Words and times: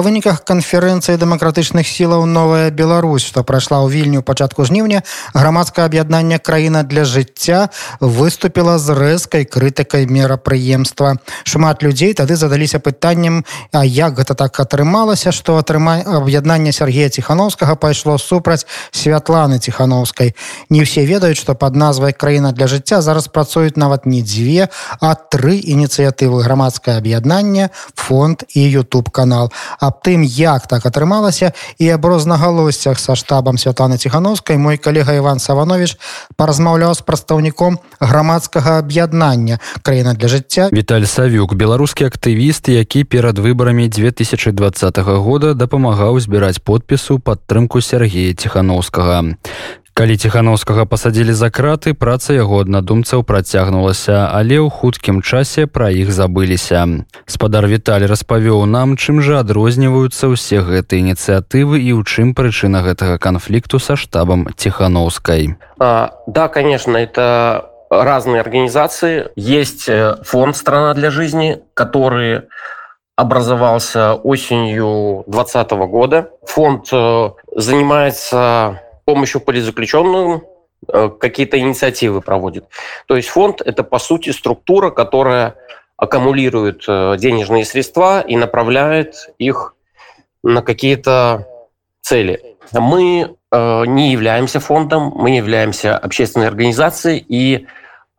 Па 0.00 0.04
выніках 0.08 0.38
канферэнцыі 0.48 1.20
дэмакратычных 1.20 1.84
сілаў 1.84 2.24
новая 2.24 2.72
Беларусь, 2.72 3.20
што 3.20 3.44
прайшла 3.44 3.84
ў 3.84 3.92
вільню 3.92 4.24
пачатку 4.24 4.64
жніўня, 4.64 5.04
грамадскае 5.36 5.84
аб'яднанне 5.84 6.38
краіна 6.40 6.80
для 6.88 7.04
жыцця 7.04 7.68
выступіла 8.00 8.80
з 8.80 8.96
рэзкай 8.96 9.44
крытыкай 9.44 10.08
мерапрыемства. 10.08 11.20
Шмат 11.44 11.84
людзей 11.84 12.16
тады 12.16 12.40
задаліся 12.40 12.80
пытаннем, 12.80 13.44
а 13.76 13.84
як 13.84 14.16
гэта 14.16 14.32
так 14.32 14.56
атрымалася, 14.56 15.36
што 15.36 15.60
атрыма 15.60 16.00
аб'яднанне 16.00 16.72
Сергея 16.72 17.12
Ціхановскага 17.12 17.76
пайшло 17.76 18.16
супраць 18.16 18.64
святланы 18.96 19.60
ціхановскай. 19.60 20.32
Не 20.72 20.80
ўсе 20.88 21.04
ведаюць, 21.04 21.36
што 21.36 21.52
пад 21.52 21.76
назвай 21.76 22.16
краіна 22.16 22.56
для 22.56 22.72
жыцця 22.72 23.04
зараз 23.04 23.28
працуюць 23.28 23.76
нават 23.76 24.08
не 24.08 24.24
дзве, 24.24 24.72
а 25.04 25.12
тры 25.12 25.60
ініцыятывы 25.60 26.40
грамадскае 26.40 26.96
аб'яднання, 26.96 27.68
фонд 27.92 28.48
і 28.56 28.64
YouTube 28.64 29.12
канал 29.12 29.52
аб 29.89 30.01
тым 30.05 30.23
як 30.23 30.67
так 30.67 30.85
атрымалася 30.85 31.51
і 31.77 31.89
аб 31.89 32.05
рознагалоссях 32.05 32.99
са 32.99 33.15
штабам 33.15 33.57
святланы 33.57 33.97
ціхановскай 33.97 34.57
мой 34.57 34.77
калега 34.77 35.13
Іван 35.13 35.39
саванович 35.39 35.97
паразмаўляў 36.35 36.93
з 36.95 37.01
прадстаўніком 37.01 37.79
грамадскага 37.99 38.79
аб'яднання 38.79 39.59
краіна 39.81 40.13
для 40.13 40.27
жыцця 40.27 40.69
Віталь 40.73 41.05
савюк 41.05 41.55
беларускі 41.55 42.05
актывіст 42.05 42.69
які 42.71 43.03
перад 43.03 43.39
выбарамі 43.39 43.87
2020 43.89 44.97
года 44.99 45.53
дапамагаў 45.53 46.19
збіраць 46.19 46.59
подпісу 46.59 47.19
падтрымку 47.19 47.81
Сергея 47.81 48.33
ціхановскага 48.33 49.35
калі 49.94 50.16
ціхановскага 50.16 50.84
пасадзілі 50.84 51.32
за 51.32 51.50
краты 51.50 51.94
праца 51.94 52.34
яго 52.36 52.60
аднадумцаў 52.64 53.24
працягнулася 53.24 54.30
але 54.32 54.60
ў 54.60 54.68
хуткім 54.68 55.22
часе 55.22 55.66
пра 55.66 55.90
іх 55.90 56.12
забыліся. 56.12 57.06
Спадар 57.26 57.66
віталь 57.66 58.06
распавёў 58.10 58.66
нам 58.66 58.96
чым 58.96 59.20
жа 59.20 59.40
адрозніваюцца 59.44 60.30
ўсе 60.32 60.62
гэтыя 60.64 61.04
ініцыятывы 61.04 61.80
і 61.80 61.90
ў 61.96 62.00
чым 62.04 62.34
прычына 62.34 62.82
гэтага 62.86 63.18
канфлікту 63.18 63.78
са 63.78 63.96
штабам 63.96 64.48
ціхановскай 64.56 65.56
а, 65.80 66.12
да 66.26 66.48
конечно 66.48 66.96
это 66.96 67.70
разные 67.90 68.40
организации. 68.40 69.30
Есть 69.34 69.88
э, 69.88 70.16
фонд 70.22 70.56
страна 70.56 70.94
для 70.94 71.10
жизни 71.10 71.60
который 71.74 72.42
образовался 73.16 74.14
осенью 74.14 75.24
2020 75.26 75.72
года. 75.90 76.30
Фонд 76.46 76.88
э, 76.92 77.30
занимается 77.56 78.80
помощью 79.10 79.40
политзаключенным 79.40 80.44
э, 80.86 81.10
какие-то 81.18 81.58
инициативы 81.58 82.20
проводит. 82.20 82.66
То 83.08 83.16
есть 83.16 83.28
фонд– 83.28 83.60
это, 83.64 83.82
по 83.82 83.98
сути, 83.98 84.30
структура, 84.30 84.90
которая 84.90 85.56
аккумулирует 85.96 86.84
э, 86.86 87.16
денежные 87.18 87.64
средства 87.64 88.20
и 88.20 88.36
направляет 88.36 89.32
их 89.38 89.74
на 90.44 90.62
какие-то 90.62 91.48
цели. 92.02 92.40
Мы 92.72 93.34
э, 93.50 93.84
не 93.86 94.12
являемся 94.12 94.60
фондом, 94.60 95.12
мы 95.16 95.30
являемся 95.30 95.98
общественной 95.98 96.46
организацией, 96.46 97.24
и 97.28 97.66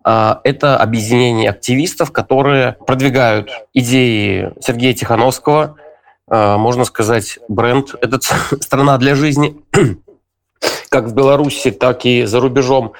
это 0.03 0.77
объединение 0.77 1.51
активистов, 1.51 2.11
которые 2.11 2.75
продвигают 2.87 3.51
идеи 3.71 4.51
Сергея 4.59 4.95
Тихановского, 4.95 5.75
можно 6.27 6.85
сказать, 6.85 7.37
бренд 7.47 7.93
«Этот 8.01 8.23
страна 8.61 8.97
для 8.97 9.13
жизни», 9.13 9.61
как 10.89 11.05
в 11.05 11.13
Беларуси, 11.13 11.71
так 11.71 12.05
и 12.05 12.25
за 12.25 12.39
рубежом. 12.39 12.93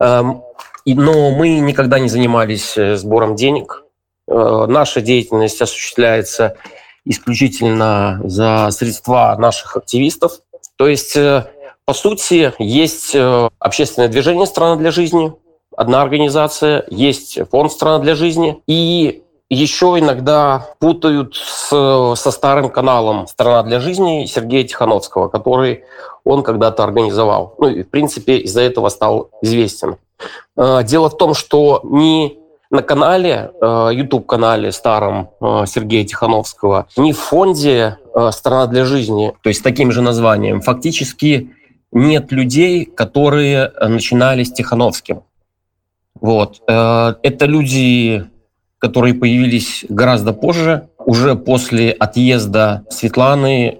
Эм, 0.00 0.42
но 0.86 1.30
мы 1.30 1.58
никогда 1.58 1.98
не 1.98 2.08
занимались 2.08 2.76
э, 2.76 2.96
сбором 2.96 3.36
денег. 3.36 3.84
Э, 4.28 4.66
наша 4.68 5.00
деятельность 5.00 5.60
осуществляется 5.60 6.56
исключительно 7.04 8.20
за 8.24 8.70
средства 8.70 9.36
наших 9.38 9.76
активистов. 9.76 10.40
То 10.76 10.88
есть, 10.88 11.16
э, 11.16 11.46
по 11.84 11.92
сути, 11.92 12.52
есть 12.58 13.14
общественное 13.58 14.08
движение 14.08 14.46
«Страна 14.46 14.76
для 14.76 14.90
жизни», 14.90 15.34
одна 15.76 16.00
организация, 16.00 16.84
есть 16.88 17.38
фонд 17.50 17.72
«Страна 17.72 17.98
для 17.98 18.14
жизни», 18.14 18.62
и 18.66 19.23
еще 19.50 19.96
иногда 19.98 20.68
путают 20.78 21.36
с, 21.36 21.68
со 21.68 22.30
старым 22.30 22.70
каналом 22.70 23.26
«Страна 23.26 23.62
для 23.62 23.80
жизни» 23.80 24.26
Сергея 24.26 24.64
Тихановского, 24.64 25.28
который 25.28 25.84
он 26.24 26.42
когда-то 26.42 26.82
организовал. 26.82 27.54
Ну 27.58 27.68
и, 27.68 27.82
в 27.82 27.90
принципе, 27.90 28.38
из-за 28.38 28.62
этого 28.62 28.88
стал 28.88 29.30
известен. 29.42 29.96
Э, 30.56 30.82
дело 30.82 31.10
в 31.10 31.16
том, 31.16 31.34
что 31.34 31.80
ни 31.84 32.38
на 32.70 32.82
канале, 32.82 33.52
YouTube-канале 33.60 34.68
э, 34.68 34.72
старом 34.72 35.30
э, 35.40 35.64
Сергея 35.66 36.04
Тихановского, 36.04 36.88
ни 36.96 37.12
в 37.12 37.18
фонде 37.18 37.98
«Страна 38.30 38.66
для 38.66 38.84
жизни», 38.84 39.34
то 39.42 39.48
есть 39.48 39.60
с 39.60 39.62
таким 39.62 39.92
же 39.92 40.00
названием, 40.00 40.60
фактически 40.60 41.50
нет 41.92 42.32
людей, 42.32 42.84
которые 42.84 43.72
начинали 43.80 44.42
с 44.42 44.52
Тихановским. 44.52 45.22
Вот. 46.20 46.60
Это 46.66 47.46
люди 47.46 48.24
которые 48.84 49.14
появились 49.14 49.86
гораздо 49.88 50.34
позже, 50.34 50.88
уже 50.98 51.36
после 51.36 51.90
отъезда 51.90 52.84
Светланы 52.90 53.78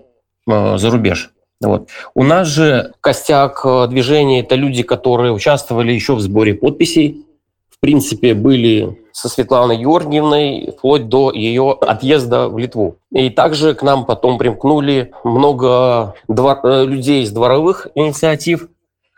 э, 0.49 0.79
за 0.79 0.91
рубеж. 0.91 1.31
Вот. 1.61 1.91
У 2.15 2.23
нас 2.23 2.49
же 2.49 2.95
костяк 3.03 3.61
э, 3.67 3.87
движения– 3.89 4.41
это 4.41 4.55
люди, 4.55 4.83
которые 4.83 5.31
участвовали 5.31 5.93
еще 5.93 6.15
в 6.15 6.21
сборе 6.21 6.55
подписей. 6.55 7.27
В 7.69 7.81
принципе, 7.81 8.33
были 8.33 8.99
со 9.13 9.29
Светланой 9.29 9.77
Георгиевной 9.77 10.73
вплоть 10.79 11.11
до 11.11 11.31
ее 11.31 11.77
отъезда 11.83 12.49
в 12.49 12.57
Литву. 12.57 12.97
И 13.13 13.29
также 13.29 13.75
к 13.75 13.83
нам 13.83 14.07
потом 14.07 14.39
примкнули 14.39 15.13
много 15.23 16.15
двор... 16.29 16.61
Э, 16.63 16.87
людей 16.87 17.25
из 17.25 17.31
дворовых 17.31 17.89
инициатив, 17.95 18.69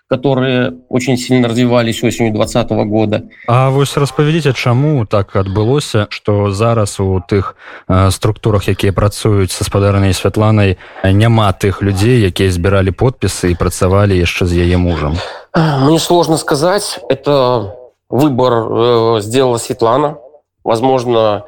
которые 0.09 0.75
очень 0.89 1.17
сильно 1.17 1.49
развивались 1.49 2.03
осенью 2.05 2.33
2020 2.33 2.89
года. 2.89 3.23
А 3.49 3.71
вось 3.71 3.97
распавядзіце 3.97 4.53
чаму 4.53 5.07
так 5.07 5.35
адбылося 5.35 6.07
что 6.11 6.51
зараз 6.51 7.01
у 7.01 7.21
тых 7.21 7.57
э, 7.89 8.11
структурах 8.11 8.69
якія 8.69 8.93
працуюць 8.93 9.51
са 9.51 9.65
спадарнай 9.65 10.15
святланай 10.15 10.79
няма 11.03 11.51
тых 11.53 11.83
людзей 11.83 12.21
якія 12.23 12.51
збіралі 12.51 12.91
подпісы 12.91 13.51
і 13.51 13.59
працавалі 13.59 14.15
яшчэ 14.15 14.47
з 14.47 14.63
яе 14.63 14.79
мужам? 14.79 15.19
Мне 15.55 15.99
сложно 15.99 16.39
сказать. 16.39 17.01
Это 17.09 17.75
выбор 18.09 18.53
э, 18.53 19.21
сделала 19.23 19.59
Светлана. 19.59 20.19
Возможно 20.63 21.47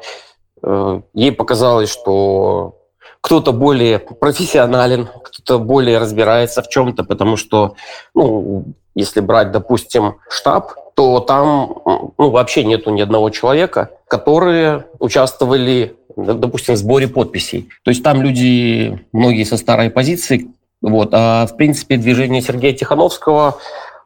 э, 0.63 1.01
ей 1.13 1.31
показалось 1.31 1.89
что 1.89 2.78
кто-то 3.21 3.51
более 3.51 3.99
профессионален, 3.99 5.07
кто-то 5.23 5.59
более 5.59 5.97
разбирается 5.97 6.61
в 6.61 6.69
чем-то, 6.69 7.03
потому 7.03 7.37
что, 7.37 7.75
ну, 8.13 8.65
если 8.95 9.19
брать, 9.19 9.51
допустим, 9.51 10.17
штаб, 10.29 10.73
то 10.95 11.19
там 11.19 11.75
ну, 12.17 12.29
вообще 12.29 12.63
нету 12.63 12.89
ни 12.91 13.01
одного 13.01 13.29
человека, 13.29 13.91
которые 14.07 14.85
участвовали, 14.99 15.95
допустим, 16.15 16.75
в 16.75 16.77
сборе 16.77 17.07
подписей. 17.07 17.69
То 17.83 17.91
есть 17.91 18.03
там 18.03 18.21
люди, 18.21 19.05
многие 19.13 19.43
со 19.43 19.57
старой 19.57 19.89
позиции, 19.89 20.47
вот, 20.81 21.09
а 21.13 21.45
в 21.45 21.55
принципе 21.55 21.97
движение 21.97 22.41
Сергея 22.41 22.73
Тихановского, 22.73 23.57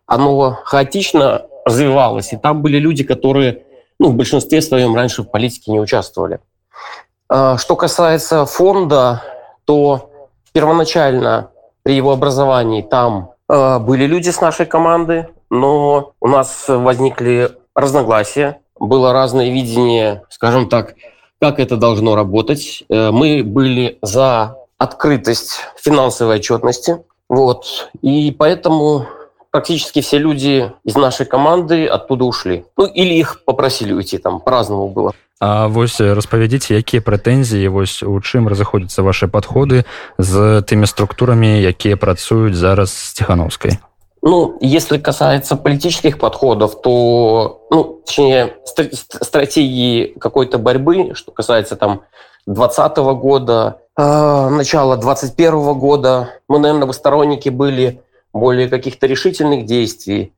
оно 0.05 0.59
хаотично 0.65 1.45
развивалось, 1.65 2.33
и 2.33 2.37
там 2.37 2.61
были 2.61 2.77
люди, 2.77 3.03
которые 3.03 3.63
ну, 3.99 4.09
в 4.09 4.15
большинстве 4.15 4.61
своем 4.61 4.95
раньше 4.95 5.23
в 5.23 5.31
политике 5.31 5.71
не 5.71 5.79
участвовали. 5.79 6.39
А, 7.29 7.57
что 7.57 7.75
касается 7.75 8.45
фонда, 8.45 9.23
то 9.65 10.11
первоначально 10.51 11.49
при 11.83 11.95
его 11.95 12.11
образовании 12.11 12.81
там 12.81 13.31
а, 13.47 13.79
были 13.79 14.05
люди 14.05 14.29
с 14.29 14.41
нашей 14.41 14.65
команды, 14.65 15.27
но 15.49 16.13
у 16.19 16.27
нас 16.27 16.65
возникли 16.67 17.51
разногласия, 17.75 18.59
было 18.79 19.13
разное 19.13 19.49
видение, 19.49 20.23
скажем 20.29 20.69
так, 20.69 20.95
как 21.39 21.59
это 21.59 21.77
должно 21.77 22.15
работать. 22.15 22.83
Э, 22.89 23.11
мы 23.11 23.43
были 23.43 23.97
за 24.01 24.55
открытость 24.77 25.59
финансовой 25.75 26.37
отчетности, 26.37 27.03
вот, 27.29 27.91
и 28.01 28.31
поэтому 28.31 29.07
практически 29.52 30.00
все 30.00 30.18
люди 30.18 30.72
из 30.84 30.94
нашей 30.94 31.26
команды 31.26 31.86
оттуда 31.86 32.24
ушли. 32.24 32.64
Ну, 32.76 32.86
или 32.86 33.14
их 33.14 33.44
попросили 33.44 33.92
уйти, 33.92 34.18
там 34.18 34.40
по-разному 34.40 34.88
было. 34.88 35.12
А 35.40 35.68
вось 35.70 36.00
распавядзіце 36.00 36.74
якія 36.74 36.98
прэтэнзіі 36.98 37.70
вось 37.70 38.02
у 38.02 38.18
чым 38.18 38.50
разыходзяцца 38.50 39.06
ваши 39.06 39.30
подходы 39.30 39.86
з 40.18 40.66
тымі 40.66 40.90
структурамі 40.90 41.62
якія 41.62 41.94
працуюць 41.94 42.58
зараз 42.58 42.90
с 42.90 43.14
тихохановской 43.14 43.78
ну 44.22 44.58
если 44.60 44.98
касается 44.98 45.54
политических 45.54 46.18
подходов 46.18 46.82
то 46.82 47.62
ну, 47.70 48.02
точнее 48.04 48.58
стратегии 48.66 50.18
какой-то 50.18 50.58
борьбы 50.58 51.14
что 51.14 51.30
касается 51.30 51.76
там 51.76 52.02
двадцатого 52.46 53.14
года 53.14 53.78
э, 53.96 54.48
начала 54.50 54.96
21 54.96 55.54
-го 55.54 55.74
года 55.74 56.30
мы 56.48 56.58
наверное 56.58 56.88
бы 56.88 56.92
сторонники 56.92 57.48
были 57.48 58.01
более 58.33 58.67
каких-то 58.67 59.07
решительных 59.07 59.65
действий 59.65 60.33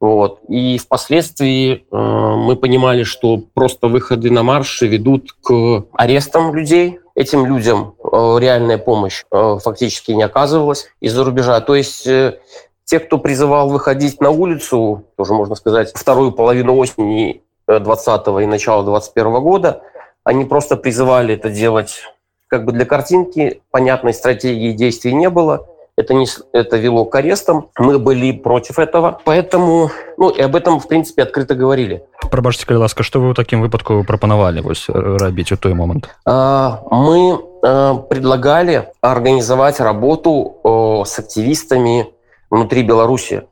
Вот. 0.00 0.40
И 0.48 0.78
впоследствии 0.78 1.86
э, 1.90 1.96
мы 1.96 2.54
понимали, 2.54 3.02
что 3.02 3.38
просто 3.38 3.88
выходы 3.88 4.30
на 4.30 4.44
марши 4.44 4.86
ведут 4.86 5.32
к 5.42 5.86
арестам 5.92 6.54
людей. 6.54 7.00
Этим 7.16 7.46
людям 7.46 7.94
э, 7.98 8.36
реальная 8.38 8.78
помощь 8.78 9.24
э, 9.32 9.58
фактически 9.60 10.12
не 10.12 10.22
оказывалась 10.22 10.86
из-за 11.00 11.24
рубежа. 11.24 11.60
То 11.60 11.74
есть 11.74 12.06
э, 12.06 12.38
те, 12.84 13.00
кто 13.00 13.18
призывал 13.18 13.70
выходить 13.70 14.20
на 14.20 14.30
улицу, 14.30 15.04
тоже 15.16 15.32
можно 15.32 15.56
сказать, 15.56 15.90
вторую 15.96 16.30
половину 16.30 16.76
осени 16.76 17.42
20 17.66 18.28
и 18.42 18.46
начала 18.46 18.84
21 18.84 19.40
года, 19.40 19.82
они 20.22 20.44
просто 20.44 20.76
призывали 20.76 21.34
это 21.34 21.50
делать 21.50 22.02
как 22.46 22.64
бы 22.64 22.72
для 22.72 22.86
картинки, 22.86 23.62
понятной 23.70 24.14
стратегии 24.14 24.72
действий 24.72 25.12
не 25.12 25.28
было– 25.28 25.66
это, 25.97 26.13
не, 26.13 26.25
это 26.53 26.77
вело 26.77 27.05
к 27.05 27.15
арестам. 27.15 27.69
Мы 27.77 27.99
были 27.99 28.31
против 28.31 28.79
этого. 28.79 29.19
Поэтому, 29.25 29.91
ну, 30.17 30.29
и 30.29 30.41
об 30.41 30.55
этом, 30.55 30.79
в 30.79 30.87
принципе, 30.87 31.23
открыто 31.23 31.55
говорили. 31.55 32.03
Прабачьте, 32.31 32.65
калі 32.65 32.77
ласка, 32.77 33.03
что 33.03 33.19
вы 33.19 33.29
ў 33.29 33.35
такім 33.35 33.61
выпадку 33.61 34.03
прапанавалі 34.07 34.61
вось 34.61 34.89
рабіць 34.89 35.51
у 35.53 35.57
той 35.57 35.73
момент? 35.73 36.09
А, 36.25 36.81
мы 36.89 37.37
а, 37.61 37.95
предлагали 38.09 38.89
организовать 39.01 39.79
работу 39.79 40.57
а, 40.63 41.05
с 41.05 41.19
активистами 41.19 42.09
внутри 42.49 42.81
Беларуси. 42.81 43.43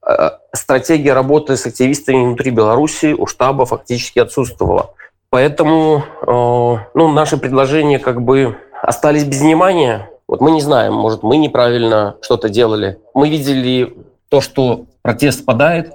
А, 0.00 0.38
стратегия 0.54 1.12
работы 1.12 1.56
с 1.56 1.66
активистами 1.66 2.24
внутри 2.24 2.52
Беларуси 2.52 3.12
у 3.12 3.26
штаба 3.26 3.66
фактически 3.66 4.18
отсутствовала. 4.18 4.94
Поэтому 5.28 6.04
а, 6.22 6.88
ну, 6.94 7.12
наши 7.12 7.36
предложения 7.36 7.98
как 7.98 8.22
бы 8.22 8.56
остались 8.80 9.24
без 9.24 9.42
внимания. 9.42 10.08
вот 10.31 10.39
мы 10.39 10.51
не 10.51 10.61
знаем, 10.61 10.93
может, 10.93 11.23
мы 11.23 11.35
неправильно 11.35 12.15
что-то 12.21 12.47
делали. 12.47 12.97
Мы 13.13 13.27
видели 13.27 13.93
то, 14.29 14.39
что 14.39 14.85
протест 15.01 15.39
спадает, 15.39 15.91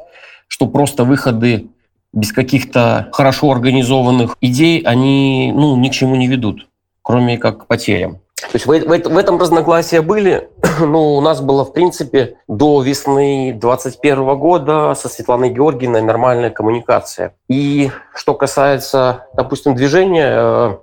что 0.47 0.67
просто 0.67 1.05
выходы 1.05 1.69
без 2.13 2.33
каких-то 2.33 3.09
хорошо 3.13 3.51
организованных 3.51 4.37
идей, 4.43 4.83
они 4.83 5.53
ну, 5.57 5.75
ни 5.77 5.89
к 5.89 5.93
чему 5.93 6.17
не 6.17 6.29
ведут, 6.29 6.69
кроме 7.01 7.39
как 7.39 7.65
к 7.65 7.67
потерям. 7.67 8.19
То 8.39 8.51
есть 8.53 8.67
в, 8.67 8.69
в, 8.69 9.09
в 9.15 9.17
этом 9.17 9.41
разногласия 9.41 10.03
были. 10.03 10.51
Ну, 10.81 11.15
у 11.17 11.23
нас 11.23 11.41
было, 11.41 11.65
в 11.65 11.73
принципе, 11.73 12.37
до 12.47 12.83
весны 12.83 13.57
2021 13.59 14.39
года 14.39 14.95
со 14.95 15.09
Светланой 15.09 15.49
Георгиевной 15.49 16.03
нормальная 16.03 16.51
коммуникация. 16.51 17.35
И 17.49 17.91
что 18.15 18.35
касается, 18.35 19.25
допустим, 19.33 19.75
движения, 19.75 20.35
э, 20.37 20.77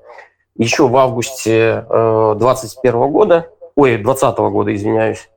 еще 0.57 0.87
в 0.87 0.95
августе 0.97 1.85
2021 1.89 2.95
э, 2.95 3.07
года, 3.09 3.47
ой, 3.75 3.97
2020 3.97 4.37
года, 4.39 4.75
извиняюсь, 4.75 5.29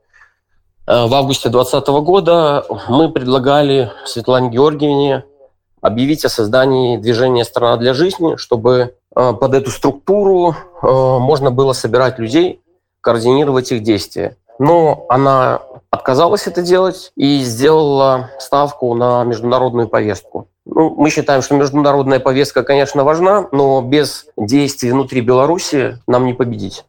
э, 0.87 1.07
в 1.07 1.13
августе 1.13 1.49
2020 1.49 1.87
года 2.03 2.65
мы 2.87 3.11
предлагали 3.11 3.91
Светлане 4.05 4.49
Георгиевне 4.49 5.25
объявить 5.81 6.25
о 6.25 6.29
создании 6.29 6.97
движения 6.97 7.45
«Страна 7.45 7.77
для 7.77 7.93
жизни», 7.93 8.35
чтобы 8.35 8.95
э, 9.15 9.33
под 9.33 9.53
эту 9.53 9.71
структуру 9.71 10.55
можно 10.81 11.49
было 11.49 11.73
собирать 11.73 12.19
людей, 12.19 12.61
координировать 13.01 13.71
их 13.71 13.81
действия. 13.81 14.37
Но 14.59 15.05
она 15.09 15.61
отказалась 15.89 16.45
это 16.45 16.61
делать 16.61 17.11
и 17.15 17.39
сделала 17.39 18.29
ставку 18.39 18.93
на 18.93 19.23
международную 19.23 19.87
повестку. 19.87 20.47
Ну, 20.69 20.95
мы 20.97 21.09
считаем, 21.09 21.41
что 21.41 21.55
международная 21.55 22.19
повестка, 22.19 22.63
конечно, 22.63 23.03
важна, 23.03 23.47
но 23.51 23.81
без 23.81 24.25
действий 24.37 24.91
внутри 24.91 25.21
Беларуси 25.21 25.99
нам 26.07 26.25
не 26.25 26.33
победить. 26.33 26.85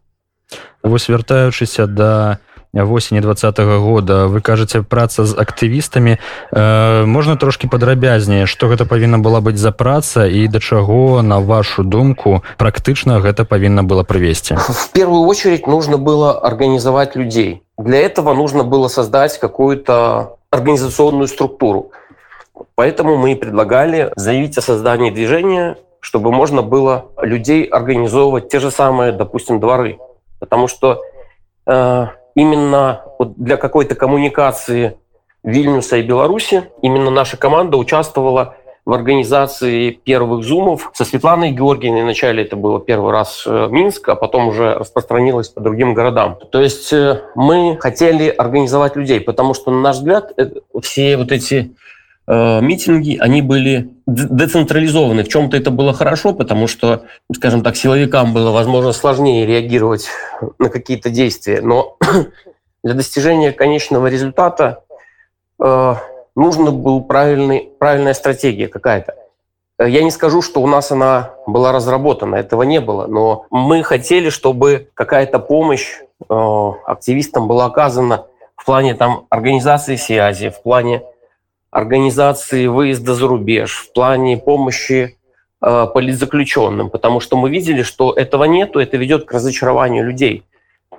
Вось 0.83 1.09
вяртаючыся 1.09 1.87
да 1.87 2.39
восені 2.73 3.21
двадцатого 3.21 3.79
года 3.79 4.27
вы 4.27 4.41
кажаце 4.41 4.83
праца 4.83 5.25
з 5.25 5.35
актывістамі. 5.35 6.19
Э, 6.53 7.07
можна 7.07 7.37
трошки 7.37 7.67
падрабязнее 7.67 8.47
что 8.47 8.69
гэта 8.69 8.85
павінна 8.85 9.19
была 9.19 9.41
быць 9.41 9.57
за 9.57 9.73
праца 9.73 10.27
і 10.27 10.49
да 10.49 10.61
чаго 10.61 11.23
на 11.23 11.39
вашу 11.41 11.83
думку 11.83 12.43
практычна 12.59 13.21
гэта 13.21 13.45
павінна 13.45 13.83
было 13.83 14.05
прывесці? 14.05 14.57
В 14.57 14.93
первую 14.93 15.23
очередь 15.23 15.67
нужно 15.67 15.97
было 15.99 16.39
организовать 16.39 17.17
людей. 17.17 17.63
Для 17.79 17.99
этого 17.99 18.35
нужно 18.35 18.65
было 18.65 18.89
создать 18.89 19.39
какую-то 19.39 20.37
организационную 20.51 21.29
структуру 21.29 21.91
Поэтому 22.75 23.17
мы 23.17 23.33
и 23.33 23.35
предлагали 23.35 24.13
заявить 24.17 24.57
о 24.59 24.63
создании 24.63 25.11
движения, 25.11 25.77
чтобы 26.01 26.33
можно 26.33 26.63
было 26.63 27.07
людей 27.21 27.65
организовывать 27.65 28.49
те 28.49 28.61
же 28.61 28.71
самые, 28.71 29.13
допустим, 29.13 29.61
дворы. 29.61 29.99
Потому 30.39 30.69
что 30.69 31.03
э, 31.67 32.07
именно 32.35 33.03
вот 33.19 33.35
для 33.37 33.57
какой-то 33.57 33.95
коммуникации 33.95 34.97
Вильнюса 35.43 35.97
и 35.97 36.03
Беларуси 36.03 36.65
именно 36.83 37.11
наша 37.11 37.37
команда 37.37 37.77
участвовала 37.77 38.57
в 38.89 38.93
организации 38.95 39.91
первых 39.91 40.45
зумов 40.45 40.91
со 40.95 41.05
Светланой 41.05 41.51
Георгиевной. 41.51 42.05
Вначале 42.05 42.43
это 42.43 42.57
было 42.57 42.81
первый 42.81 43.13
раз 43.13 43.45
э, 43.47 43.69
Минск, 43.71 44.09
а 44.09 44.15
потом 44.15 44.49
уже 44.49 44.73
распространилось 44.73 45.51
по 45.51 45.61
другим 45.61 45.93
городам. 45.93 46.39
То 46.51 46.63
есть 46.63 46.91
э, 46.95 47.21
мы 47.35 47.77
хотели 47.79 48.31
организовать 48.31 48.97
людей, 48.97 49.21
потому 49.21 49.53
что, 49.53 49.71
на 49.71 49.81
наш 49.81 49.97
взгляд, 49.97 50.33
э, 50.39 50.49
все 50.81 51.19
вот 51.19 51.33
эти 51.33 51.75
Э, 52.31 52.61
митинги, 52.61 53.17
они 53.19 53.41
были 53.41 53.89
децентрализованы. 54.07 55.25
В 55.25 55.29
чем-то 55.29 55.57
это 55.57 55.71
было 55.71 55.95
хорошо, 55.95 56.35
потому 56.35 56.67
что, 56.67 57.05
скажем 57.35 57.63
так, 57.63 57.75
силовикам 57.75 58.35
было, 58.35 58.51
возможно, 58.51 58.93
сложнее 58.93 59.47
реагировать 59.47 60.09
на 60.59 60.69
какие-то 60.69 61.09
действия. 61.09 61.63
Но 61.63 61.97
для 62.85 62.93
достижения 62.93 63.53
конечного 63.53 64.09
результата 64.09 64.85
э, 65.59 65.95
нужна 66.37 66.71
была 66.71 67.01
правильная 67.01 68.15
стратегия 68.15 68.69
какая-то. 68.69 69.15
Я 69.79 70.03
не 70.03 70.11
скажу, 70.11 70.43
что 70.43 70.61
у 70.61 70.67
нас 70.67 70.93
она 70.93 71.31
была 71.47 71.73
разработана, 71.73 72.35
этого 72.35 72.63
не 72.63 72.81
было, 72.81 73.07
но 73.07 73.47
мы 73.51 73.83
хотели, 73.83 74.29
чтобы 74.29 74.91
какая-то 74.93 75.39
помощь 75.39 75.95
э, 76.29 76.35
активистам 76.85 77.49
была 77.49 77.67
оказана 77.67 78.27
в 78.55 78.67
плане 78.67 78.95
там, 78.95 79.25
организации 79.31 79.97
связи, 79.97 80.51
в 80.51 80.63
плане 80.63 81.05
организации 81.71 82.67
выезда 82.67 83.15
за 83.15 83.27
рубеж, 83.27 83.77
в 83.77 83.93
плане 83.93 84.37
помощи 84.37 85.17
э, 85.61 85.87
политзаключенным, 85.93 86.91
потому 86.91 87.21
что 87.21 87.37
мы 87.37 87.51
видели, 87.51 87.83
что 87.83 88.13
этого 88.13 88.45
нету, 88.45 88.79
это 88.79 88.97
ведет 88.97 89.25
к 89.25 89.33
разочарованию 89.33 90.05
людей. 90.05 90.45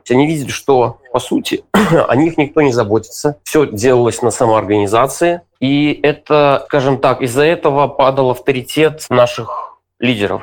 Они 0.10 0.26
видели, 0.26 0.50
что, 0.50 0.98
по 1.12 1.20
сути, 1.20 1.64
о 1.74 2.16
них 2.16 2.38
никто 2.38 2.62
не 2.62 2.72
заботится. 2.72 3.38
Все 3.44 3.68
делалось 3.68 4.22
на 4.22 4.32
самоорганизации. 4.32 5.42
И 5.60 6.00
это, 6.02 6.64
скажем 6.68 7.00
так, 7.00 7.22
из-за 7.22 7.44
этого 7.44 7.88
падал 7.88 8.32
авторитет 8.32 9.06
наших 9.10 9.69
лидеров. 10.01 10.43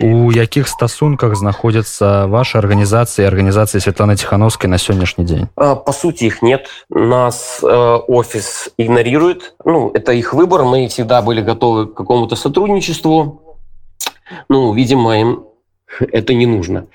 у 0.00 0.32
якіх 0.32 0.68
стасунках 0.68 1.36
знаходзяцца 1.36 2.26
ваша 2.26 2.58
арганізацыя 2.58 3.26
арганізацыі 3.30 3.80
Светланы 3.80 4.16
ціхановскай 4.16 4.68
на 4.70 4.78
сённяшні 4.78 5.24
дзень 5.24 5.48
по 5.54 5.92
сути 5.92 6.24
их 6.26 6.42
нет 6.42 6.68
нас 6.90 7.60
э, 7.62 7.68
офис 8.08 8.70
игнорирует 8.76 9.54
ну 9.64 9.90
это 9.94 10.12
их 10.12 10.34
выбор 10.34 10.64
мы 10.64 10.88
всегда 10.88 11.22
были 11.22 11.40
готовы 11.40 11.86
к 11.86 11.94
какому-то 11.94 12.36
сотрудничеству 12.36 13.58
ну 14.48 14.74
видимо 14.74 15.16
им 15.18 15.44
это 16.00 16.34
не 16.34 16.46
нужно 16.46 16.86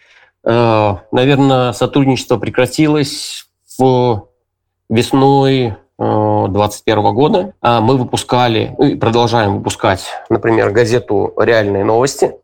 э, 0.44 0.96
наверное 1.12 1.72
сотрудничество 1.74 2.38
прекратилось 2.38 3.48
в 3.80 4.28
весной 4.90 5.76
2021 5.99 7.15
года 7.15 7.55
а 7.61 7.81
мы 7.81 7.97
выпускали 7.97 8.75
и 8.79 8.95
продолжаем 8.95 9.57
выпускать, 9.59 10.07
например, 10.31 10.71
газету 10.71 11.33
«Реальные 11.37 11.85
новости», 11.85 12.37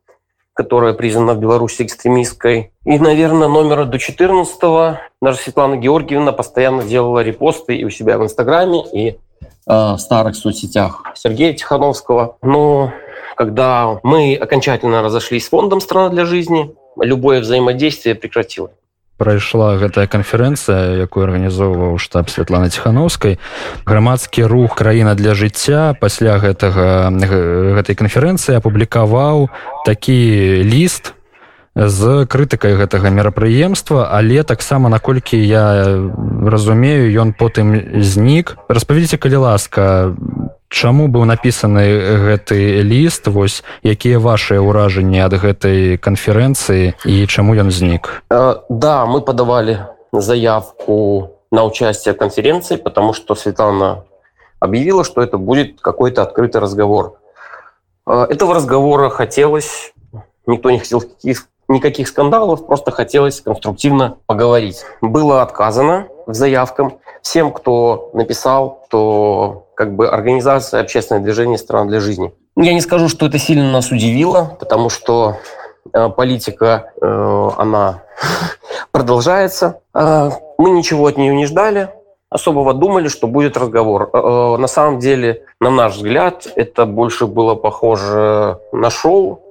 которая 0.55 0.93
признана 0.93 1.35
в 1.35 1.39
Беларуси 1.39 1.83
экстремистской. 1.83 2.73
И, 2.85 2.99
наверное, 2.99 3.49
номера 3.49 3.85
до 3.85 3.99
14 3.99 4.99
наша 5.21 5.39
Светлана 5.39 5.77
Георгиевна 5.77 6.33
постоянно 6.33 6.83
делала 6.83 7.23
репосты 7.23 7.77
и 7.77 7.85
у 7.85 7.91
себя 7.91 8.19
в 8.19 8.25
Инстаграме, 8.25 8.85
и 8.93 9.11
э, 9.11 9.15
в 9.67 9.99
старых 9.99 10.37
соцсетях 10.37 11.03
Сергея 11.15 11.53
Тихановского. 11.55 12.37
Но 12.43 12.93
когда 13.37 14.01
мы 14.03 14.37
окончательно 14.37 15.03
разошлись 15.03 15.47
с 15.47 15.49
фондом 15.49 15.81
«Страна 15.81 16.09
для 16.09 16.25
жизни», 16.25 16.75
любое 16.97 17.41
взаимодействие 17.41 18.15
прекратилось 18.15 18.73
прайшла 19.25 19.81
гэтая 19.81 20.05
канферэнцыя 20.05 21.01
якую 21.09 21.25
арганізоўваў 21.25 21.97
штаб 21.97 22.29
Святланы 22.29 22.69
ціхановскай. 22.69 23.41
Грамадскі 23.89 24.45
рух 24.45 24.77
краіна 24.77 25.17
для 25.17 25.33
жыцця 25.33 25.97
пасля 25.97 26.37
гэтага 26.37 27.09
гэтай 27.81 27.97
канферэнцыі 27.97 28.61
апублікаваў 28.61 29.49
такі 29.89 30.61
ліст 30.69 31.17
з 31.75 32.29
крытыкай 32.29 32.77
гэтага 32.77 33.11
мерапрыемства 33.11 34.07
але 34.13 34.45
таксама 34.45 34.93
наколькі 34.93 35.41
я 35.41 36.05
разумею 36.45 37.09
ён 37.17 37.33
потым 37.33 37.99
знік. 38.05 38.61
Распавядзіце 38.69 39.17
калі 39.17 39.49
ласка 39.49 40.15
чаму 40.75 41.07
быў 41.07 41.25
напісаны 41.31 41.87
гэты 42.27 42.83
ліст 42.83 43.31
вось 43.31 43.63
якія 43.87 44.19
ваши 44.19 44.59
ўражанні 44.59 45.23
ад 45.23 45.39
гэтай 45.39 45.97
канферэнцыі 46.03 46.99
і 47.07 47.15
чаму 47.31 47.55
ён 47.55 47.71
знік 47.71 48.11
э, 48.35 48.59
да 48.69 49.07
мы 49.07 49.23
подавали 49.23 49.87
заявку 50.11 51.31
на 51.55 51.63
участие 51.63 52.19
конференции 52.19 52.75
потому 52.75 53.15
что 53.15 53.39
светлана 53.39 54.03
объявила, 54.65 55.05
что 55.05 55.23
это 55.23 55.39
будет 55.39 55.81
какой-то 55.81 56.23
открытый 56.23 56.61
разговор. 56.61 57.19
Этого 58.07 58.55
разговора 58.55 59.11
хотелось, 59.11 59.93
никто 60.47 60.71
не 60.71 60.79
хотел 60.79 61.03
никаких 61.69 62.09
скандалов, 62.09 62.67
просто 62.67 62.91
хотелось 62.91 63.41
конструктивно 63.41 64.17
поговорить. 64.27 64.85
Было 65.01 65.43
отказано 65.43 66.09
в 66.09 66.14
заявкам 66.27 66.99
всем, 67.23 67.53
кто 67.53 68.11
написал, 68.13 68.85
что 68.89 69.67
как 69.75 69.95
бы 69.95 70.09
организация 70.09 70.81
общественное 70.81 71.23
движение 71.23 71.59
«Страна 71.59 71.87
для 71.87 72.01
жизни». 72.01 72.33
Я 72.57 72.73
не 72.73 72.81
скажу, 72.81 73.09
что 73.09 73.27
это 73.27 73.39
сильно 73.39 73.71
нас 73.73 73.91
удивило, 73.91 74.57
потому 74.61 74.89
что 74.89 75.39
э, 75.93 76.09
политика, 76.11 76.93
э, 77.01 77.51
она 77.59 78.03
продолжается. 78.93 79.81
Э, 79.93 80.31
мы 80.59 80.71
ничего 80.71 81.07
от 81.07 81.17
нее 81.17 81.35
не 81.35 81.47
ждали, 81.47 81.89
особого 82.31 82.73
думали, 82.73 83.09
что 83.09 83.27
будет 83.27 83.57
разговор. 83.57 84.11
На 84.13 84.67
самом 84.69 85.01
деле, 85.01 85.45
на 85.61 85.71
наш 85.71 85.97
взгляд, 85.97 86.47
это 86.55 86.87
больше 86.87 87.27
было 87.27 87.55
похоже 87.57 88.59
на 88.73 88.91
шоу, 88.91 89.43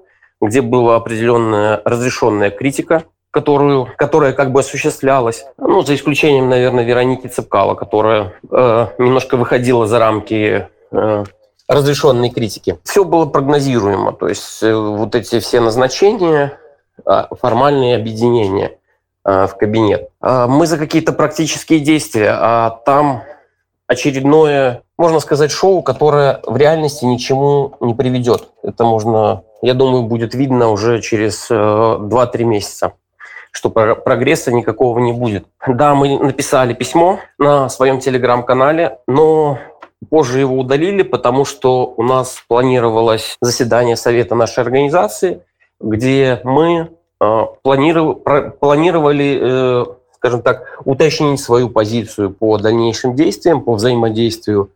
где 0.41 0.61
была 0.61 0.95
определенная 0.95 1.81
разрешенная 1.83 2.51
критика, 2.51 3.03
которую, 3.33 3.87
которая 3.97 4.31
как 4.31 4.51
бы 4.51 4.59
осуществлялась, 4.59 5.45
ну, 5.57 5.81
за 5.81 5.95
исключением, 5.95 6.49
наверное, 6.49 6.83
Вероники 6.83 7.25
Цепкала, 7.25 7.73
которая 7.73 8.33
э, 8.51 8.87
немножко 8.99 9.37
выходила 9.37 9.87
за 9.87 9.97
рамки 9.97 10.67
э, 10.91 11.23
разрешенной 11.67 12.29
критики. 12.29 12.77
Все 12.83 13.03
было 13.03 13.25
прогнозируемо, 13.25 14.13
то 14.13 14.27
есть 14.27 14.61
э, 14.61 14.71
вот 14.75 15.15
эти 15.15 15.39
все 15.39 15.61
назначения, 15.61 16.59
э, 17.07 17.23
формальные 17.41 17.95
объединения 17.95 18.77
э, 19.25 19.47
в 19.47 19.55
кабинет. 19.57 20.09
Э, 20.21 20.45
мы 20.47 20.67
за 20.67 20.77
какие-то 20.77 21.11
практические 21.11 21.79
действия, 21.79 22.37
а 22.39 22.69
там 22.85 23.23
очередное, 23.87 24.83
можно 24.95 25.19
сказать, 25.19 25.49
шоу, 25.49 25.81
которое 25.81 26.39
в 26.45 26.55
реальности 26.55 27.03
ничему 27.05 27.77
не 27.79 27.95
приведет. 27.95 28.49
Это 28.61 28.83
можно 28.83 29.41
я 29.63 29.73
думаю, 29.73 30.03
будет 30.03 30.35
видно 30.35 30.69
уже 30.69 31.01
через 31.01 31.49
2-3 31.49 32.29
э, 32.33 32.43
месяца 32.43 32.93
что 33.53 33.69
прогресса 33.69 34.51
никакого 34.51 34.99
не 34.99 35.13
будет. 35.13 35.45
Да, 35.65 35.93
мы 35.93 36.17
написали 36.17 36.73
письмо 36.73 37.19
на 37.37 37.69
своем 37.69 37.99
телеграм-канале, 37.99 38.97
но 39.07 39.59
позже 40.09 40.39
его 40.39 40.57
удалили, 40.57 41.03
потому 41.03 41.45
что 41.45 41.93
у 41.95 42.03
нас 42.03 42.43
планировалось 42.47 43.37
заседание 43.41 43.95
совета 43.95 44.33
нашей 44.33 44.63
организации, 44.63 45.43
где 45.79 46.41
мы 46.43 46.89
э, 47.21 47.45
планировали, 47.61 49.39
э, 49.39 49.85
скажем 50.15 50.41
так, 50.41 50.79
уточнить 50.83 51.39
свою 51.39 51.69
позицию 51.69 52.31
по 52.31 52.57
дальнейшим 52.57 53.15
действиям, 53.15 53.61
по 53.61 53.73
взаимодействию 53.75 54.71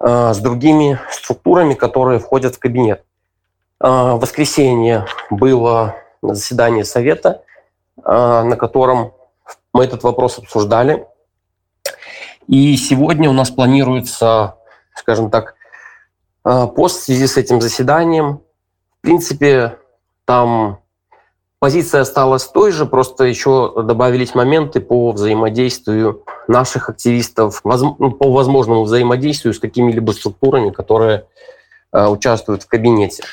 с 0.00 0.38
другими 0.38 1.00
структурами, 1.10 1.74
которые 1.74 2.20
входят 2.20 2.54
в 2.54 2.60
кабинет. 2.60 3.02
В 3.80 4.18
воскресенье 4.20 5.06
было 5.28 5.96
заседание 6.22 6.84
совета, 6.84 7.42
на 8.04 8.56
котором 8.56 9.12
мы 9.72 9.84
этот 9.84 10.02
вопрос 10.02 10.38
обсуждали. 10.38 11.06
И 12.46 12.76
сегодня 12.76 13.28
у 13.28 13.32
нас 13.32 13.50
планируется, 13.50 14.56
скажем 14.94 15.30
так, 15.30 15.54
а, 16.44 16.66
пост 16.66 17.00
в 17.00 17.04
связи 17.04 17.26
с 17.26 17.36
этим 17.36 17.60
заседанием. 17.60 18.40
В 18.98 19.02
принципе, 19.02 19.78
там 20.24 20.80
позиция 21.58 22.00
осталась 22.00 22.44
той 22.46 22.72
же, 22.72 22.86
просто 22.86 23.24
еще 23.24 23.82
добавились 23.82 24.34
моменты 24.34 24.80
по 24.80 25.12
взаимодействию 25.12 26.24
наших 26.46 26.88
активистов, 26.88 27.60
ну, 27.64 28.12
по 28.12 28.32
возможному 28.32 28.84
взаимодействию 28.84 29.52
с 29.52 29.60
какими-либо 29.60 30.12
структурами, 30.12 30.70
которые 30.70 31.26
участвуют 31.92 32.64
в 32.64 32.66
кабинете 32.66 33.24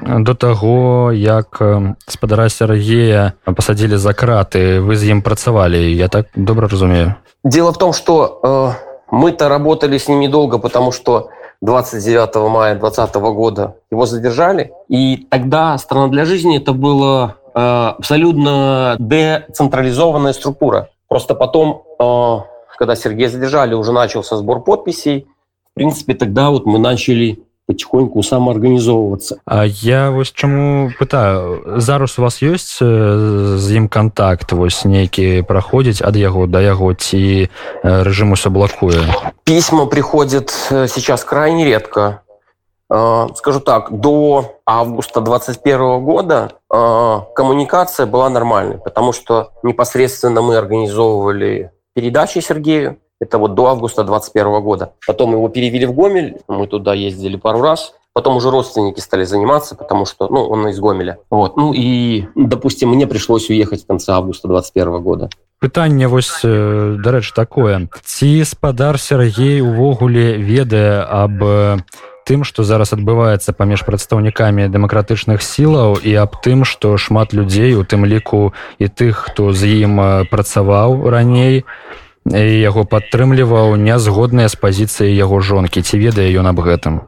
до 0.00 0.34
таго 0.34 1.12
як 1.12 1.62
спадара 2.06 2.48
Сергея 2.48 3.32
пасадзілі 3.44 3.96
за 3.96 4.12
краты 4.12 4.80
вы 4.84 4.96
з 4.96 5.16
ім 5.16 5.22
працавалі 5.22 5.80
я 5.96 6.08
так 6.08 6.26
добра 6.36 6.68
разумею 6.68 7.14
дело 7.44 7.72
в 7.72 7.78
том 7.78 7.92
что 7.92 8.40
э, 8.42 8.72
мы-то 9.10 9.48
работали 9.48 9.98
с 9.98 10.08
ним 10.08 10.20
недолго 10.20 10.58
потому 10.58 10.92
что 10.92 11.30
29 11.62 12.36
мая 12.50 12.74
2020 12.74 13.16
года 13.16 13.76
его 13.90 14.06
задержали 14.06 14.72
и 14.88 15.26
тогда 15.30 15.78
страна 15.78 16.08
для 16.08 16.24
жизни 16.24 16.58
это 16.58 16.72
было 16.72 17.36
э, 17.54 17.60
абсолютно 17.98 18.96
децентрализованная 18.98 20.32
структура 20.32 20.90
просто 21.08 21.34
потом 21.34 21.82
э, 21.98 22.36
когда 22.78 22.96
Сергея 22.96 23.30
задержали 23.30 23.74
уже 23.74 23.92
начался 23.92 24.36
сбор 24.36 24.62
подписей 24.62 25.26
в 25.70 25.74
принципе 25.74 26.14
тогда 26.14 26.50
вот 26.50 26.66
мы 26.66 26.78
начали 26.78 27.38
потихоньку 27.70 28.22
самоорганізоўвацца 28.22 29.42
А 29.44 29.66
я 29.66 30.10
вось 30.10 30.32
чаму 30.32 30.90
пытаю 30.98 31.80
зараз 31.80 32.18
у 32.18 32.22
вас 32.22 32.42
ёсць 32.42 32.78
з 32.78 33.66
ім 33.74 33.88
контакт 33.88 34.52
вось 34.52 34.84
нейкі 34.84 35.42
праходзіць 35.42 36.02
ад 36.02 36.16
яго 36.16 36.46
да 36.46 36.62
яго 36.62 36.94
ці 36.94 37.50
рэжым 37.82 38.32
усё 38.38 38.50
блокуе 38.50 39.02
письма 39.44 39.86
приходят 39.86 40.50
сейчас 40.70 41.24
крайне 41.24 41.64
редко 41.64 42.22
скажу 43.34 43.60
так 43.60 43.90
до 43.90 44.62
августа 44.64 45.20
21 45.20 46.04
года 46.04 46.52
коммуникация 46.70 48.06
была 48.06 48.30
нормальной 48.30 48.78
потому 48.78 49.12
что 49.12 49.50
непосредственно 49.64 50.40
мы 50.40 50.56
организовывали 50.56 51.72
передачи 51.94 52.38
Сергею 52.38 52.98
Это 53.20 53.38
вот 53.38 53.54
до 53.54 53.66
августа 53.66 54.04
2021 54.04 54.62
года. 54.62 54.92
Потом 55.06 55.32
его 55.32 55.48
перевели 55.48 55.86
в 55.86 55.94
Гомель, 55.94 56.38
мы 56.48 56.66
туда 56.66 56.94
ездили 56.94 57.36
пару 57.36 57.62
раз. 57.62 57.94
Потом 58.12 58.36
уже 58.36 58.50
родственники 58.50 59.00
стали 59.00 59.24
заниматься, 59.24 59.74
потому 59.74 60.06
что 60.06 60.28
ну, 60.28 60.46
он 60.46 60.68
из 60.68 60.80
Гомеля. 60.80 61.18
Вот. 61.28 61.56
Ну 61.56 61.72
и, 61.74 62.24
допустим, 62.34 62.90
мне 62.90 63.06
пришлось 63.06 63.50
уехать 63.50 63.84
в 63.84 63.86
конце 63.86 64.12
августа 64.12 64.48
2021 64.48 65.02
года. 65.02 65.30
Пытанне 65.60 66.06
вось 66.06 66.44
дарэч 66.44 67.32
такое 67.32 67.88
ці 68.04 68.44
спадар 68.44 69.00
Сергей 69.00 69.62
увогуле 69.64 70.36
ведае 70.36 71.00
аб 71.00 71.80
тым 72.28 72.44
што 72.44 72.60
зараз 72.60 72.92
адбываецца 72.92 73.56
паміж 73.56 73.86
прадстаўнікамі 73.88 74.68
дэмакратычных 74.68 75.40
сілаў 75.40 75.96
і 75.96 76.12
аб 76.20 76.36
тым 76.44 76.68
што 76.68 76.98
шмат 77.00 77.32
людзей 77.32 77.72
у 77.72 77.88
тым 77.88 78.04
ліку 78.04 78.52
і 78.76 78.86
тых 78.92 79.32
хто 79.32 79.56
з 79.56 79.86
ім 79.88 80.28
працаваў 80.28 81.08
раней 81.08 81.64
яго 82.29 82.85
падтрымліваў 82.85 83.75
нязгодныя 83.75 84.47
з 84.47 84.55
пазіцыі 84.55 85.09
яго 85.09 85.41
жонкі. 85.41 85.81
Ці 85.81 85.97
ведае 85.97 86.29
ён 86.37 86.47
об 86.47 86.61
гэтым? 86.61 87.01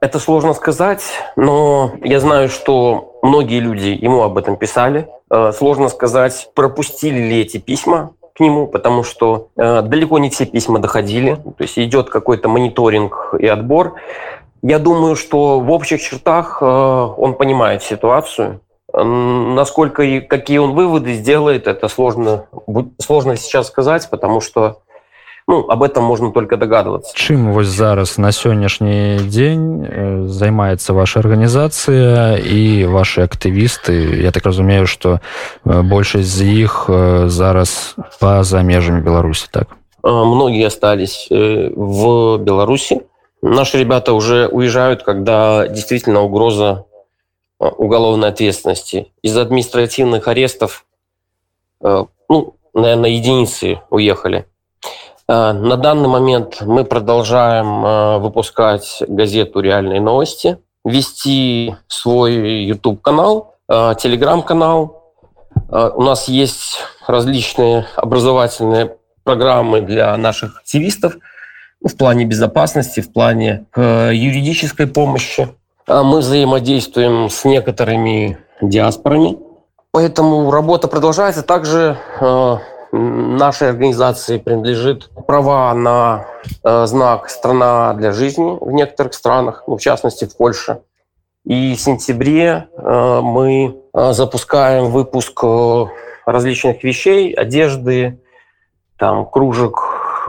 Это 0.00 0.20
сложно 0.20 0.54
сказать 0.54 1.02
но 1.36 1.92
я 2.02 2.20
знаю 2.20 2.48
что 2.48 3.18
многие 3.22 3.60
люди 3.60 3.88
ему 3.88 4.22
об 4.22 4.38
этом 4.38 4.56
писали. 4.56 5.08
Сложно 5.28 5.88
сказать 5.88 6.48
пропустили 6.54 7.18
ли 7.18 7.40
эти 7.40 7.58
письма 7.58 8.10
к 8.36 8.40
нему 8.40 8.66
потому 8.66 9.02
что 9.02 9.48
далеко 9.56 10.18
не 10.18 10.30
все 10.30 10.46
письма 10.46 10.78
доходили. 10.78 11.34
То 11.34 11.62
есть 11.64 11.78
идет 11.78 12.10
какой-то 12.10 12.48
мониторинг 12.48 13.34
и 13.38 13.46
отбор. 13.46 13.94
Я 14.62 14.78
думаю 14.78 15.16
что 15.16 15.58
в 15.60 15.70
общих 15.70 16.00
чертах 16.00 16.62
он 16.62 17.34
понимает 17.34 17.82
ситуацию 17.82 18.60
Насколько 18.93 20.01
и 20.01 20.19
какие 20.19 20.57
он 20.57 20.73
выводы 20.73 21.13
сделает, 21.13 21.67
это 21.67 21.87
сложно, 21.89 22.45
сложно 22.97 23.37
сейчас 23.37 23.67
сказать, 23.67 24.09
потому 24.09 24.41
что 24.41 24.81
ну, 25.47 25.67
об 25.67 25.81
этом 25.81 26.03
можно 26.03 26.31
только 26.31 26.57
догадываться. 26.57 27.11
Чым 27.15 27.53
вось 27.53 27.67
зараз 27.67 28.17
на 28.17 28.31
сённяшні 28.31 29.25
дзень 29.25 29.81
э, 29.81 30.27
займаецца 30.27 30.93
ваша 30.93 31.19
арганізацыя 31.19 32.37
і 32.37 32.85
ваши 32.85 33.25
актывісты 33.25 34.21
Я 34.21 34.31
так 34.31 34.45
разумею 34.45 34.85
что 34.85 35.21
э, 35.65 35.81
большасць 35.81 36.29
з 36.29 36.45
іх 36.45 36.85
э, 36.89 37.29
зараз 37.29 37.95
па-за 38.19 38.61
межамі 38.61 39.01
беларусі 39.01 39.49
так 39.51 39.73
многие 40.03 40.65
остались 40.67 41.27
в 41.31 42.37
беларуси 42.37 43.01
наши 43.41 43.79
ребята 43.79 44.13
уже 44.13 44.47
уезжают 44.47 45.01
когда 45.01 45.67
действительно 45.67 46.21
угроза 46.21 46.85
Э, 46.89 46.92
уголовной 47.70 48.28
ответственности. 48.28 49.12
Из 49.22 49.36
административных 49.36 50.28
арестов, 50.28 50.86
э, 51.82 52.04
ну, 52.28 52.56
наверное, 52.72 53.10
единицы 53.10 53.80
уехали. 53.90 54.46
Э, 55.28 55.52
на 55.52 55.76
данный 55.76 56.08
момент 56.08 56.60
мы 56.62 56.84
продолжаем 56.84 58.20
выпускать 58.20 59.02
газету 59.08 59.60
«Реальные 59.60 60.00
новости», 60.00 60.58
вести 60.84 61.74
свой 61.88 62.64
YouTube-канал, 62.64 63.54
телеграм-канал. 63.66 65.14
У 65.70 66.02
нас 66.02 66.28
есть 66.28 66.80
различные 67.06 67.86
образовательные 67.96 68.98
программы 69.22 69.80
для 69.80 70.14
наших 70.18 70.58
активистов 70.58 71.16
в 71.82 71.96
плане 71.96 72.26
безопасности, 72.26 73.00
в 73.00 73.10
плане 73.14 73.64
юридической 73.74 74.86
помощи. 74.86 75.48
А 75.86 76.02
мы 76.02 76.20
взаимодействуем 76.20 77.28
с 77.28 77.44
некоторыми 77.44 78.38
диаспорами, 78.62 79.38
поэтому 79.90 80.50
работа 80.50 80.88
продолжается. 80.88 81.42
Также 81.42 81.98
э, 82.20 82.56
нашей 82.90 83.68
организации 83.68 84.38
принадлежит 84.38 85.10
права 85.26 85.74
на 85.74 86.24
э, 86.62 86.86
знак 86.86 87.28
«Страна 87.28 87.92
для 87.94 88.12
жизни» 88.12 88.56
в 88.58 88.72
некоторых 88.72 89.12
странах, 89.12 89.64
ну, 89.66 89.76
в 89.76 89.80
частности 89.82 90.24
в 90.24 90.34
Польше. 90.34 90.80
И 91.44 91.74
в 91.74 91.80
сентябре 91.80 92.68
э, 92.72 93.20
мы 93.22 93.76
запускаем 93.92 94.86
выпуск 94.86 95.44
различных 96.24 96.82
вещей, 96.82 97.34
одежды, 97.34 98.18
там, 98.96 99.26
кружек 99.26 100.26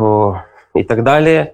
и 0.73 0.83
так 0.83 1.03
далее 1.03 1.53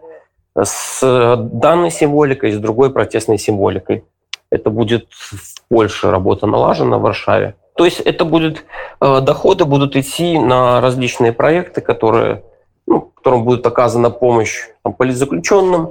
с 0.60 1.38
данной 1.38 1.92
символикой, 1.92 2.52
с 2.52 2.58
другой 2.58 2.92
протестной 2.92 3.38
символикой. 3.38 4.04
Это 4.50 4.70
будет 4.70 5.08
в 5.12 5.62
Польше 5.70 6.12
работа 6.12 6.46
налажена, 6.46 6.98
в 6.98 7.02
Варшаве. 7.02 7.56
То 7.76 7.86
есть 7.86 8.02
это 8.02 8.26
будет, 8.26 8.66
э, 9.00 9.22
доходы 9.22 9.66
будут 9.66 9.96
идти 9.96 10.38
на 10.38 10.82
различные 10.82 11.32
проекты, 11.32 11.82
которые, 11.82 12.44
ну, 12.86 13.02
которым 13.02 13.46
будет 13.46 13.66
оказана 13.66 14.10
помощь 14.10 14.68
там, 14.84 14.94
политзаключенным, 14.94 15.90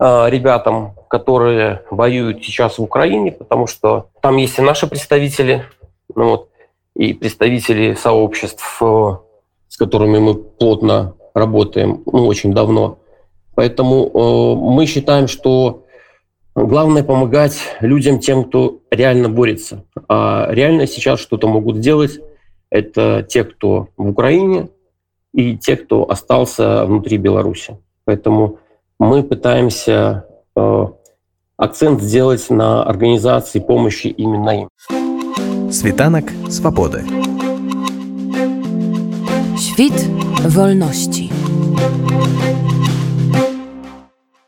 э, 0.00 0.28
ребятам, 0.28 0.94
которые 1.08 1.82
воюют 1.90 2.44
сейчас 2.44 2.78
в 2.78 2.82
Украине, 2.82 3.32
потому 3.32 3.66
что 3.66 4.08
там 4.20 4.36
есть 4.36 4.58
и 4.58 4.62
наши 4.62 4.88
представители, 4.88 5.64
ну, 6.14 6.30
вот, 6.30 6.48
и 6.96 7.14
представители 7.14 7.94
сообществ, 7.94 8.82
э, 8.82 9.16
с 9.68 9.76
которыми 9.76 10.18
мы 10.18 10.34
плотно 10.34 11.14
работаем 11.34 12.02
ну, 12.06 12.26
очень 12.26 12.52
давно. 12.52 12.98
Поэтому 13.54 14.56
мы 14.56 14.86
считаем, 14.86 15.28
что 15.28 15.84
Главное 16.54 17.04
помогать 17.04 17.58
людям, 17.80 18.18
тем, 18.18 18.44
кто 18.44 18.80
реально 18.90 19.28
борется. 19.28 19.84
А 20.08 20.48
реально 20.50 20.86
сейчас 20.86 21.20
что-то 21.20 21.48
могут 21.48 21.76
сделать. 21.76 22.20
Это 22.70 23.24
те, 23.28 23.44
кто 23.44 23.88
в 23.96 24.08
Украине, 24.08 24.68
и 25.32 25.56
те, 25.56 25.76
кто 25.76 26.10
остался 26.10 26.84
внутри 26.86 27.18
Беларуси. 27.18 27.78
Поэтому 28.04 28.58
мы 28.98 29.22
пытаемся 29.22 30.26
э, 30.56 30.86
акцент 31.56 32.02
сделать 32.02 32.50
на 32.50 32.82
организации 32.82 33.60
помощи 33.60 34.08
именно 34.08 34.62
им. 34.62 34.68
Світанак 35.70 36.32
свободы. 36.48 37.04
Świt 39.56 39.94
wolności. 40.48 41.30